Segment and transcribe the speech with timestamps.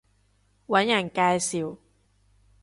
[0.65, 1.77] 搵人介紹